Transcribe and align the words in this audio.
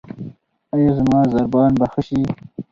ایا 0.73 0.91
زما 0.97 1.19
ضربان 1.33 1.71
به 1.79 1.85
ښه 1.91 2.01
شي؟ 2.07 2.21